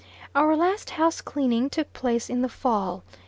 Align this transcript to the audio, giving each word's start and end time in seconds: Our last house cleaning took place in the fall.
Our 0.33 0.55
last 0.55 0.89
house 0.89 1.21
cleaning 1.21 1.69
took 1.69 1.93
place 1.93 2.27
in 2.27 2.41
the 2.41 2.49
fall. 2.49 3.03